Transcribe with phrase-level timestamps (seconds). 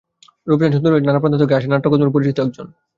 [0.47, 2.67] রূপচান সুন্দরী হয়ে যান নানা প্রান্ত থেকে আসা নাট্যকর্মীদের পরিচিত একজন।